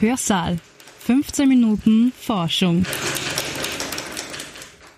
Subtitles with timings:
[0.00, 0.58] Hörsaal.
[0.98, 2.84] 15 Minuten Forschung.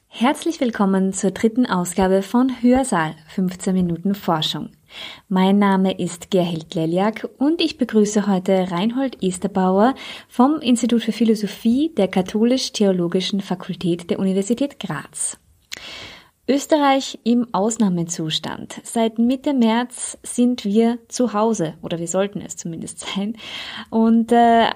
[0.09, 4.71] Herzlich willkommen zur dritten Ausgabe von Hörsaal 15 Minuten Forschung.
[5.29, 9.95] Mein Name ist Gerhild Leljak und ich begrüße heute Reinhold Esterbauer
[10.29, 15.39] vom Institut für Philosophie der Katholisch-Theologischen Fakultät der Universität Graz.
[16.49, 18.81] Österreich im Ausnahmezustand.
[18.85, 23.37] Seit Mitte März sind wir zu Hause oder wir sollten es zumindest sein.
[23.91, 24.69] Und äh,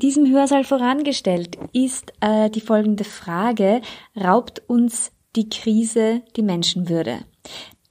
[0.00, 3.80] diesem Hörsaal vorangestellt ist äh, die folgende Frage,
[4.16, 7.20] raubt uns die Krise die Menschenwürde?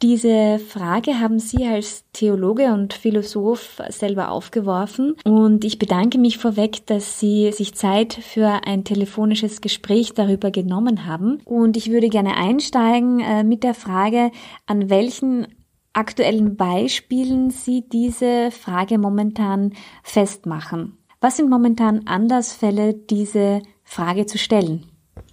[0.01, 6.85] Diese Frage haben Sie als Theologe und Philosoph selber aufgeworfen und ich bedanke mich vorweg,
[6.85, 12.37] dass Sie sich Zeit für ein telefonisches Gespräch darüber genommen haben und ich würde gerne
[12.37, 14.31] einsteigen äh, mit der Frage,
[14.65, 15.47] an welchen
[15.91, 19.73] aktuellen Beispielen Sie diese Frage momentan
[20.03, 20.98] festmachen.
[21.21, 24.85] Was sind momentan Anlassfälle, diese Frage zu stellen?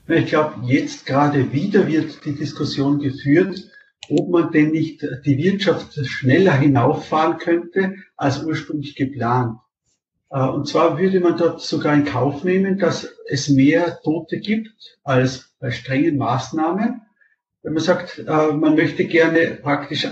[0.08, 3.70] Ich glaube, jetzt gerade wieder wird die Diskussion geführt,
[4.10, 9.58] ob man denn nicht die Wirtschaft schneller hinauffahren könnte als ursprünglich geplant.
[10.30, 14.98] Äh, und zwar würde man dort sogar in Kauf nehmen, dass es mehr Tote gibt
[15.04, 17.02] als bei strengen Maßnahmen.
[17.62, 20.06] Wenn man sagt, äh, man möchte gerne praktisch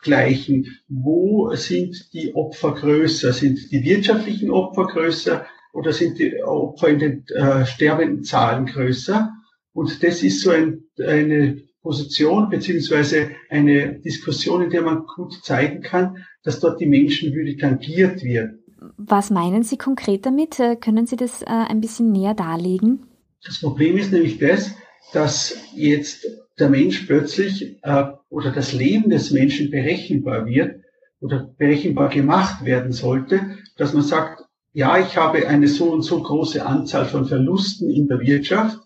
[0.00, 3.32] abgleichen, wo sind die Opfer größer?
[3.32, 9.30] Sind die wirtschaftlichen Opfer größer oder sind die Opfer in den äh, sterbenden Zahlen größer?
[9.72, 15.82] Und das ist so ein, eine Position beziehungsweise eine Diskussion, in der man gut zeigen
[15.82, 18.54] kann, dass dort die Menschenwürde tangiert wird.
[18.96, 20.58] Was meinen Sie konkret damit?
[20.58, 23.06] Äh, können Sie das äh, ein bisschen näher darlegen?
[23.44, 24.74] Das Problem ist nämlich das,
[25.12, 26.26] dass jetzt
[26.58, 30.82] der Mensch plötzlich äh, oder das Leben des Menschen berechenbar wird
[31.20, 36.22] oder berechenbar gemacht werden sollte, dass man sagt, ja, ich habe eine so und so
[36.22, 38.78] große Anzahl von Verlusten in der Wirtschaft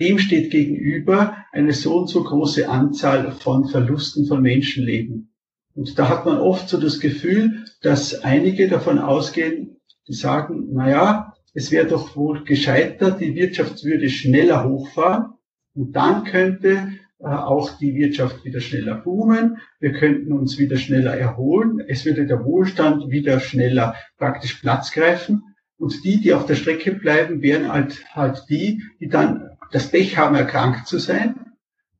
[0.00, 5.32] dem steht gegenüber eine so und so große Anzahl von Verlusten von Menschenleben.
[5.74, 9.76] Und da hat man oft so das Gefühl, dass einige davon ausgehen,
[10.08, 15.34] die sagen, na ja, es wäre doch wohl gescheiter, die Wirtschaft würde schneller hochfahren
[15.80, 21.16] und dann könnte äh, auch die Wirtschaft wieder schneller boomen, wir könnten uns wieder schneller
[21.16, 25.42] erholen, es würde der Wohlstand wieder schneller praktisch Platz greifen
[25.78, 30.18] und die, die auf der Strecke bleiben, wären halt, halt die, die dann das Pech
[30.18, 31.34] haben, erkrankt zu sein.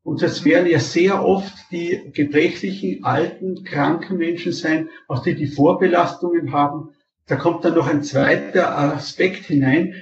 [0.03, 5.47] Und das werden ja sehr oft die gebrechlichen, alten, kranken Menschen sein, auch die, die
[5.47, 6.91] Vorbelastungen haben.
[7.27, 9.95] Da kommt dann noch ein zweiter Aspekt hinein,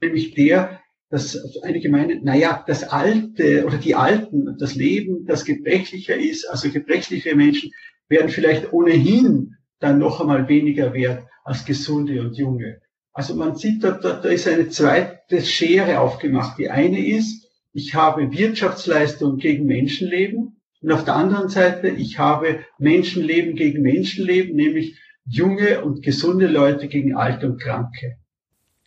[0.00, 6.16] nämlich der, dass einige meinen, naja, das Alte oder die Alten, das Leben, das gebrechlicher
[6.16, 7.72] ist, also gebrechliche Menschen
[8.08, 12.80] werden vielleicht ohnehin dann noch einmal weniger wert als gesunde und junge.
[13.12, 16.58] Also man sieht, da, da, da ist eine zweite Schere aufgemacht.
[16.58, 22.60] Die eine ist, ich habe Wirtschaftsleistung gegen Menschenleben und auf der anderen Seite, ich habe
[22.78, 24.96] Menschenleben gegen Menschenleben, nämlich
[25.26, 28.19] junge und gesunde Leute gegen alte und kranke.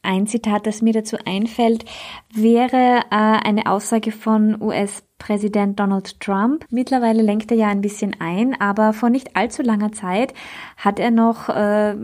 [0.04, 1.86] Ein Zitat, das mir dazu einfällt,
[2.34, 6.66] wäre äh, eine Aussage von US-Präsident Donald Trump.
[6.70, 10.34] Mittlerweile lenkt er ja ein bisschen ein, aber vor nicht allzu langer Zeit
[10.76, 11.96] hat er noch äh,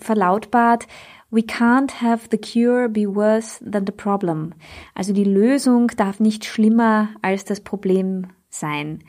[0.00, 0.86] verlautbart,
[1.30, 4.54] We can't have the cure be worse than the problem.
[4.94, 9.00] Also die Lösung darf nicht schlimmer als das Problem sein.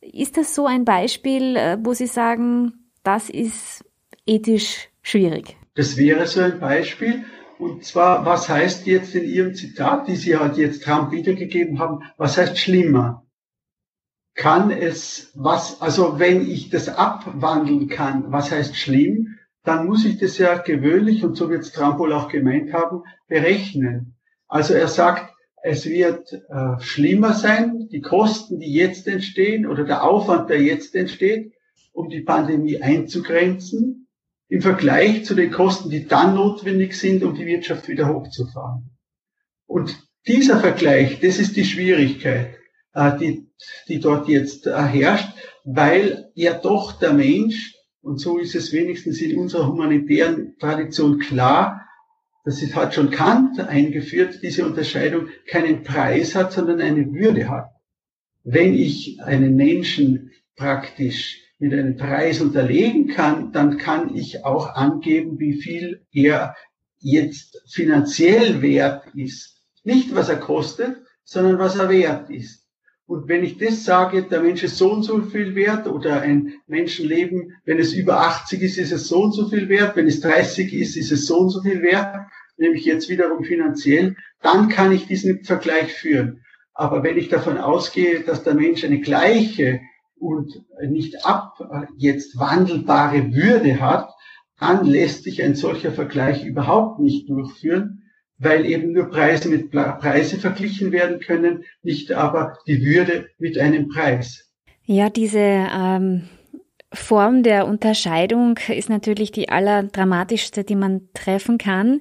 [0.00, 3.84] Ist das so ein Beispiel, äh, wo Sie sagen, das ist
[4.26, 5.56] ethisch schwierig?
[5.74, 7.24] Das wäre so ein Beispiel.
[7.58, 12.02] Und zwar, was heißt jetzt in Ihrem Zitat, die Sie halt jetzt Trump wiedergegeben haben,
[12.16, 13.26] was heißt schlimmer?
[14.34, 19.36] Kann es, was, also wenn ich das abwandeln kann, was heißt schlimm?
[19.66, 23.02] dann muss ich das ja gewöhnlich, und so wird es Trump wohl auch gemeint haben,
[23.26, 24.14] berechnen.
[24.46, 30.04] Also er sagt, es wird äh, schlimmer sein, die Kosten, die jetzt entstehen, oder der
[30.04, 31.52] Aufwand, der jetzt entsteht,
[31.92, 34.05] um die Pandemie einzugrenzen,
[34.48, 38.90] im Vergleich zu den Kosten, die dann notwendig sind, um die Wirtschaft wieder hochzufahren.
[39.66, 42.54] Und dieser Vergleich, das ist die Schwierigkeit,
[42.94, 43.48] äh, die,
[43.88, 45.28] die dort jetzt äh, herrscht,
[45.64, 51.86] weil ja doch der Mensch und so ist es wenigstens in unserer humanitären Tradition klar,
[52.44, 57.70] dass es hat schon Kant eingeführt, diese Unterscheidung keinen Preis hat, sondern eine Würde hat.
[58.44, 65.38] Wenn ich einen Menschen praktisch mit einem Preis unterlegen kann, dann kann ich auch angeben,
[65.38, 66.54] wie viel er
[66.98, 69.62] jetzt finanziell wert ist.
[69.84, 72.66] Nicht was er kostet, sondern was er wert ist.
[73.06, 76.54] Und wenn ich das sage, der Mensch ist so und so viel wert oder ein
[76.66, 80.20] Menschenleben, wenn es über 80 ist, ist es so und so viel wert, wenn es
[80.20, 82.16] 30 ist, ist es so und so viel wert,
[82.56, 86.42] nämlich jetzt wiederum finanziell, dann kann ich diesen Vergleich führen.
[86.74, 89.80] Aber wenn ich davon ausgehe, dass der Mensch eine gleiche
[90.18, 91.58] und nicht ab
[91.96, 94.08] jetzt wandelbare Würde hat,
[94.58, 98.02] dann lässt sich ein solcher Vergleich überhaupt nicht durchführen,
[98.38, 103.88] weil eben nur Preise mit Preise verglichen werden können, nicht aber die Würde mit einem
[103.88, 104.50] Preis.
[104.84, 106.28] Ja, diese ähm,
[106.92, 112.00] Form der Unterscheidung ist natürlich die allerdramatischste, die man treffen kann.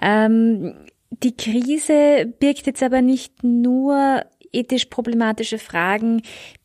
[0.00, 0.74] Ähm,
[1.10, 4.22] die Krise birgt jetzt aber nicht nur
[4.52, 6.22] ethisch problematische Fragen,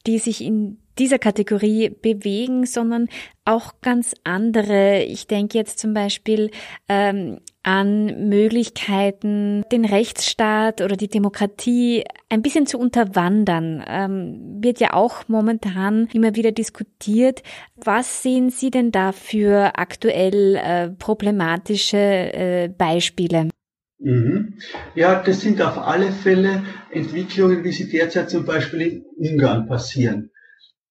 [0.07, 3.08] die sich in dieser Kategorie bewegen, sondern
[3.46, 5.04] auch ganz andere.
[5.04, 6.52] Ich denke jetzt zum Beispiel
[6.88, 13.84] ähm, an Möglichkeiten, den Rechtsstaat oder die Demokratie ein bisschen zu unterwandern.
[13.88, 17.44] Ähm, wird ja auch momentan immer wieder diskutiert.
[17.76, 23.50] Was sehen Sie denn da für aktuell äh, problematische äh, Beispiele?
[24.00, 24.56] Mhm.
[24.96, 30.32] Ja, das sind auf alle Fälle Entwicklungen, wie sie derzeit zum Beispiel in Ungarn passieren.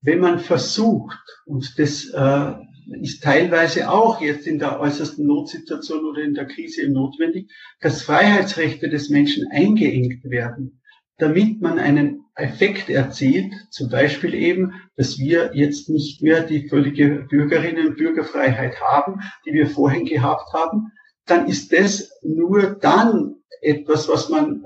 [0.02, 2.52] Wenn man versucht, und das äh,
[3.00, 7.50] ist teilweise auch jetzt in der äußersten Notsituation oder in der Krise notwendig,
[7.81, 10.81] dass Freiheitsrechte des Menschen eingeengt werden,
[11.19, 17.26] damit man einen Effekt erzielt, zum Beispiel eben, dass wir jetzt nicht mehr die völlige
[17.29, 20.93] Bürgerinnen- und Bürgerfreiheit haben, die wir vorhin gehabt haben,
[21.26, 24.64] dann ist das nur dann etwas, was man,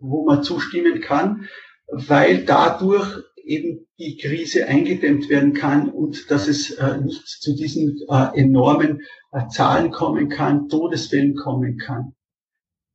[0.00, 1.48] wo man zustimmen kann,
[1.86, 8.00] weil dadurch eben die Krise eingedämmt werden kann und dass es äh, nicht zu diesen
[8.08, 9.02] äh, enormen
[9.32, 12.14] äh, Zahlen kommen kann, Todesfällen kommen kann.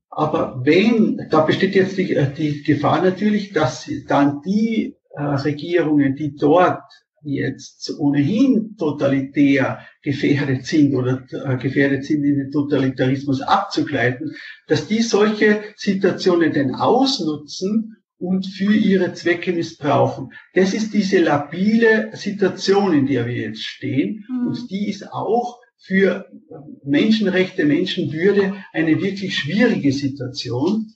[0.09, 6.15] Aber wenn, da besteht jetzt die, äh, die Gefahr natürlich, dass dann die äh, Regierungen,
[6.15, 6.83] die dort
[7.21, 14.35] jetzt ohnehin totalitär gefährdet sind oder äh, gefährdet sind, in den Totalitarismus abzugleiten,
[14.67, 20.31] dass die solche Situationen denn ausnutzen und für ihre Zwecke missbrauchen.
[20.53, 24.25] Das ist diese labile Situation, in der wir jetzt stehen.
[24.29, 24.47] Mhm.
[24.47, 26.25] Und die ist auch für
[26.83, 30.93] Menschenrechte, Menschenwürde eine wirklich schwierige Situation.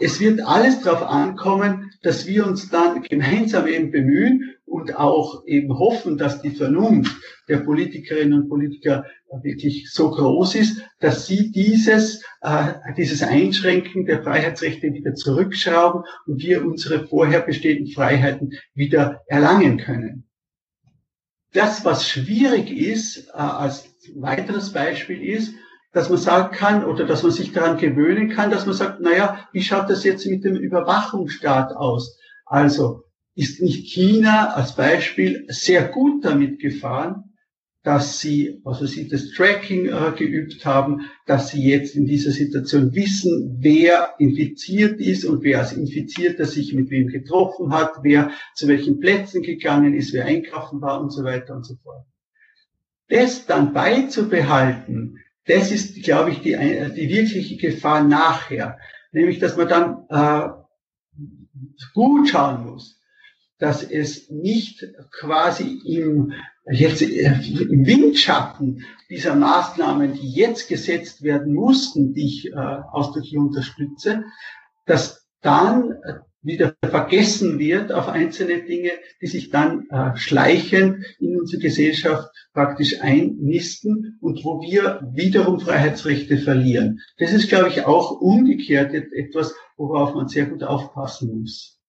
[0.00, 5.78] Es wird alles darauf ankommen, dass wir uns dann gemeinsam eben bemühen und auch eben
[5.78, 7.14] hoffen, dass die Vernunft
[7.48, 9.04] der Politikerinnen und Politiker
[9.42, 16.42] wirklich so groß ist, dass sie dieses, äh, dieses Einschränken der Freiheitsrechte wieder zurückschrauben und
[16.42, 20.24] wir unsere vorher bestehenden Freiheiten wieder erlangen können.
[21.52, 25.52] Das, was schwierig ist, äh, als weiteres Beispiel ist,
[25.92, 29.48] dass man sagen kann oder dass man sich daran gewöhnen kann, dass man sagt, naja,
[29.52, 32.18] wie schaut das jetzt mit dem Überwachungsstaat aus?
[32.46, 33.04] Also
[33.34, 37.30] ist nicht China als Beispiel sehr gut damit gefahren,
[37.82, 42.94] dass sie, also sie das Tracking äh, geübt haben, dass sie jetzt in dieser Situation
[42.94, 48.68] wissen, wer infiziert ist und wer als Infizierter sich mit wem getroffen hat, wer zu
[48.68, 52.04] welchen Plätzen gegangen ist, wer einkaufen war und so weiter und so fort.
[53.08, 58.78] Das dann beizubehalten, das ist, glaube ich, die, die wirkliche Gefahr nachher.
[59.12, 60.48] Nämlich, dass man dann äh,
[61.94, 63.00] gut schauen muss,
[63.58, 66.32] dass es nicht quasi im,
[66.70, 73.36] jetzt äh, im Windschatten dieser Maßnahmen, die jetzt gesetzt werden mussten, die ich äh, ausdrücklich
[73.36, 74.24] unterstütze,
[74.86, 75.94] dass dann
[76.42, 83.00] wieder vergessen wird auf einzelne Dinge, die sich dann äh, schleichend in unsere Gesellschaft praktisch
[83.00, 87.00] einnisten und wo wir wiederum Freiheitsrechte verlieren.
[87.18, 91.80] Das ist, glaube ich, auch umgekehrt etwas, worauf man sehr gut aufpassen muss.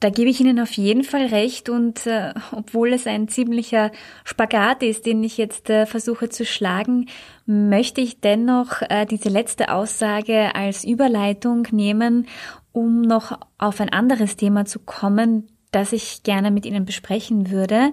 [0.00, 3.90] Da gebe ich Ihnen auf jeden Fall recht und äh, obwohl es ein ziemlicher
[4.24, 7.06] Spagat ist, den ich jetzt äh, versuche zu schlagen,
[7.46, 12.26] möchte ich dennoch äh, diese letzte Aussage als Überleitung nehmen
[12.74, 17.92] um noch auf ein anderes Thema zu kommen, das ich gerne mit Ihnen besprechen würde.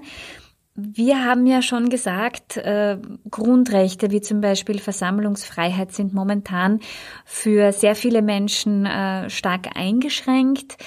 [0.73, 2.97] Wir haben ja schon gesagt, äh,
[3.29, 6.79] Grundrechte wie zum Beispiel Versammlungsfreiheit sind momentan
[7.25, 10.77] für sehr viele Menschen äh, stark eingeschränkt.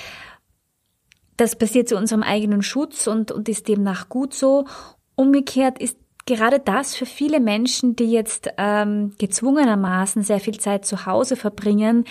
[1.36, 4.64] Das passiert zu unserem eigenen Schutz und, und ist demnach gut so.
[5.14, 11.06] Umgekehrt ist gerade das für viele Menschen, die jetzt ähm, gezwungenermaßen sehr viel Zeit zu
[11.06, 12.04] Hause verbringen,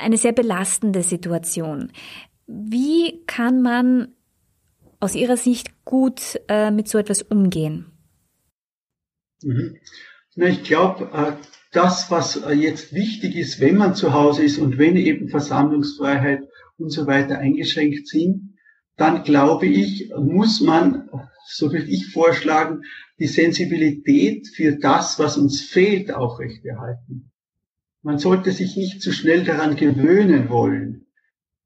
[0.00, 1.92] eine sehr belastende Situation.
[2.46, 4.08] Wie kann man
[4.98, 7.86] aus Ihrer Sicht gut äh, mit so etwas umgehen?
[9.42, 9.76] Mhm.
[10.36, 11.32] Na, ich glaube, äh,
[11.72, 16.42] das, was äh, jetzt wichtig ist, wenn man zu Hause ist und wenn eben Versammlungsfreiheit
[16.76, 18.54] und so weiter eingeschränkt sind,
[18.96, 21.08] dann glaube ich, muss man,
[21.46, 22.82] so würde ich vorschlagen,
[23.18, 27.29] die Sensibilität für das, was uns fehlt, aufrechterhalten.
[28.02, 31.06] Man sollte sich nicht zu schnell daran gewöhnen wollen.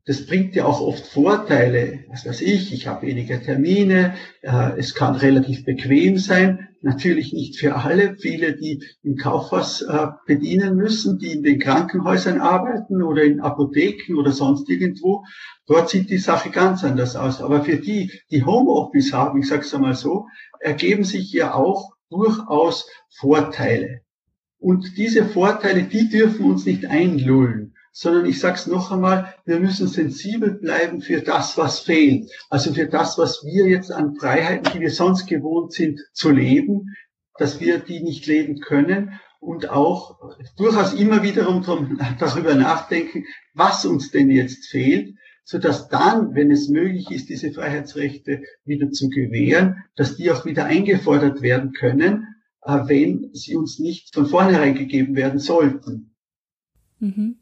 [0.06, 2.04] Das bringt ja auch oft Vorteile.
[2.08, 6.68] Was weiß ich, ich habe weniger Termine, äh, es kann relativ bequem sein.
[6.82, 8.16] Natürlich nicht für alle.
[8.18, 14.16] Viele, die im Kaufhaus äh, bedienen müssen, die in den Krankenhäusern arbeiten oder in Apotheken
[14.16, 15.24] oder sonst irgendwo,
[15.66, 17.40] dort sieht die Sache ganz anders aus.
[17.40, 20.26] Aber für die, die Homeoffice haben, ich sage es einmal so,
[20.60, 24.03] ergeben sich ja auch durchaus Vorteile.
[24.64, 29.60] Und diese Vorteile, die dürfen uns nicht einlullen sondern ich sage es noch einmal, wir
[29.60, 32.28] müssen sensibel bleiben für das, was fehlt.
[32.50, 36.96] Also für das, was wir jetzt an Freiheiten, die wir sonst gewohnt sind zu leben,
[37.38, 40.18] dass wir die nicht leben können und auch
[40.56, 41.62] durchaus immer wiederum
[42.18, 47.52] darüber nachdenken, was uns denn jetzt fehlt, so dass dann, wenn es möglich ist, diese
[47.52, 52.33] Freiheitsrechte wieder zu gewähren, dass die auch wieder eingefordert werden können,
[52.64, 56.14] wenn sie uns nicht von vornherein gegeben werden sollten.
[56.98, 57.36] Mhm.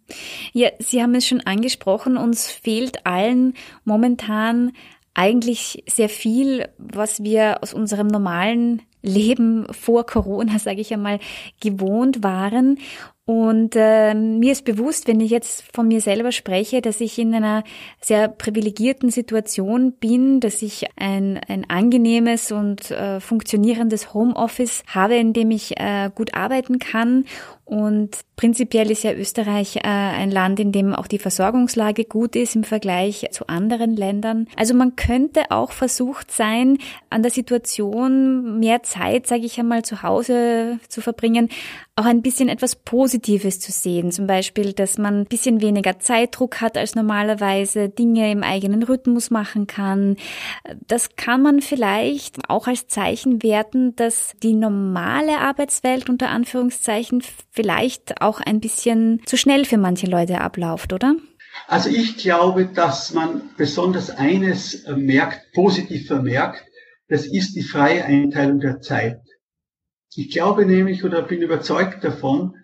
[0.53, 4.73] Ja, Sie haben es schon angesprochen, uns fehlt allen momentan
[5.15, 11.21] eigentlich sehr viel, was wir aus unserem normalen Leben vor Corona, sage ich einmal,
[11.61, 12.79] gewohnt waren.
[13.25, 17.33] Und äh, mir ist bewusst, wenn ich jetzt von mir selber spreche, dass ich in
[17.33, 17.63] einer
[18.01, 25.33] sehr privilegierten Situation bin, dass ich ein, ein angenehmes und äh, funktionierendes Homeoffice habe, in
[25.33, 27.25] dem ich äh, gut arbeiten kann
[27.73, 32.55] und prinzipiell ist ja Österreich äh, ein Land, in dem auch die Versorgungslage gut ist
[32.55, 34.47] im Vergleich zu anderen Ländern.
[34.57, 36.77] Also man könnte auch versucht sein,
[37.09, 41.49] an der Situation mehr Zeit, sage ich einmal, zu Hause zu verbringen,
[41.95, 44.13] auch ein bisschen etwas Positives zu sehen.
[44.13, 49.31] Zum Beispiel, dass man ein bisschen weniger Zeitdruck hat als normalerweise, Dinge im eigenen Rhythmus
[49.31, 50.17] machen kann.
[50.87, 58.23] Das kann man vielleicht auch als Zeichen werten, dass die normale Arbeitswelt unter Anführungszeichen vielleicht
[58.23, 61.15] auch ein bisschen zu schnell für manche Leute abläuft, oder?
[61.67, 66.65] Also ich glaube, dass man besonders eines merkt, positiv vermerkt,
[67.09, 69.21] das ist die freie Einteilung der Zeit.
[70.15, 72.55] Ich glaube nämlich oder bin überzeugt davon,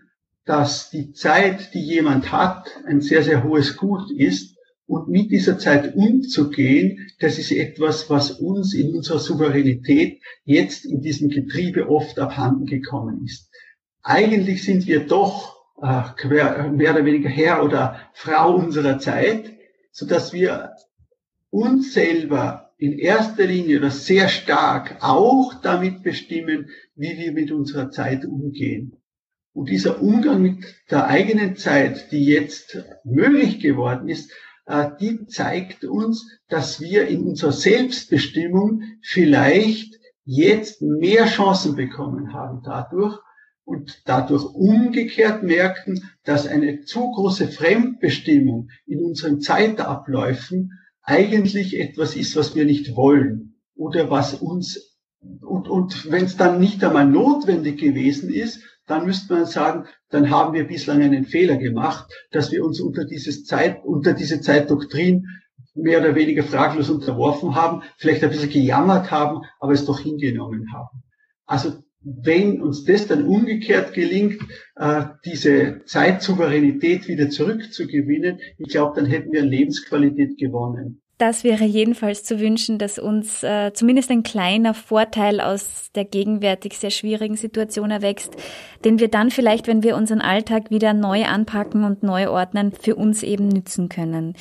[0.44, 5.58] dass die Zeit, die jemand hat, ein sehr, sehr hohes Gut ist und mit dieser
[5.58, 12.18] Zeit umzugehen, das ist etwas, was uns in unserer Souveränität jetzt in diesem Getriebe oft
[12.18, 13.50] abhanden gekommen ist.
[14.02, 19.52] Eigentlich sind wir doch äh, mehr oder weniger Herr oder Frau unserer Zeit,
[19.90, 20.72] so dass wir
[21.50, 27.90] uns selber in erster Linie oder sehr stark auch damit bestimmen, wie wir mit unserer
[27.90, 28.96] Zeit umgehen.
[29.52, 34.32] Und dieser Umgang mit der eigenen Zeit, die jetzt möglich geworden ist,
[34.66, 42.62] äh, die zeigt uns, dass wir in unserer Selbstbestimmung vielleicht jetzt mehr Chancen bekommen haben
[42.64, 43.18] dadurch,
[43.68, 50.72] und dadurch umgekehrt merken, dass eine zu große Fremdbestimmung in unseren Zeitabläufen
[51.08, 54.98] eigentlich etwas ist, was wir nicht wollen oder was uns
[55.40, 60.30] und, und wenn es dann nicht einmal notwendig gewesen ist, dann müsste man sagen, dann
[60.30, 65.26] haben wir bislang einen Fehler gemacht, dass wir uns unter dieses Zeit, unter diese Zeitdoktrin
[65.74, 70.72] mehr oder weniger fraglos unterworfen haben, vielleicht ein bisschen gejammert haben, aber es doch hingenommen
[70.72, 71.02] haben.
[71.46, 71.82] Also
[72.22, 74.40] wenn uns das dann umgekehrt gelingt,
[74.76, 81.02] äh, diese Zeitsouveränität wieder zurückzugewinnen, ich glaube, dann hätten wir Lebensqualität gewonnen.
[81.18, 86.78] Das wäre jedenfalls zu wünschen, dass uns äh, zumindest ein kleiner Vorteil aus der gegenwärtig
[86.78, 88.36] sehr schwierigen Situation erwächst,
[88.84, 92.94] den wir dann vielleicht, wenn wir unseren Alltag wieder neu anpacken und neu ordnen, für
[92.94, 94.34] uns eben nützen können.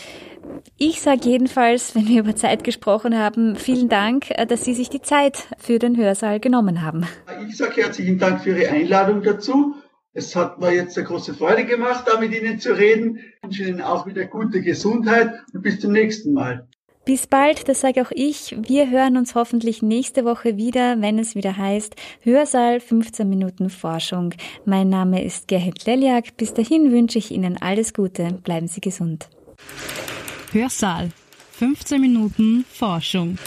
[0.77, 4.89] Ich sage jedenfalls, wenn wir über Zeit gesprochen haben, vielen Dank, äh, dass Sie sich
[4.91, 7.07] die Zeit für den Hörsaal genommen haben.
[7.50, 9.74] Ich sage herzlichen Dank für Ihre Einladung dazu.
[10.17, 13.19] Es hat mir jetzt eine große Freude gemacht, da mit Ihnen zu reden.
[13.19, 16.67] Ich wünsche Ihnen auch wieder gute Gesundheit und bis zum nächsten Mal.
[17.05, 18.57] Bis bald, das sage auch ich.
[18.59, 24.33] Wir hören uns hoffentlich nächste Woche wieder, wenn es wieder heißt Hörsaal 15 Minuten Forschung.
[24.65, 26.36] Mein Name ist Gerhard Leliak.
[26.36, 28.39] Bis dahin wünsche ich Ihnen alles Gute.
[28.43, 29.29] Bleiben Sie gesund.
[30.51, 31.12] Hörsaal
[31.51, 33.38] 15 Minuten Forschung.